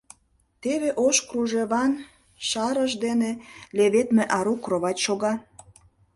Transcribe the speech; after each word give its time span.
Теве 0.61 0.89
ош 1.05 1.17
кружеван 1.27 1.91
шарыш 2.49 2.93
дене 3.05 3.31
леведме 3.77 4.23
ару 4.37 4.55
кровать 4.63 5.01
шога. 5.05 5.33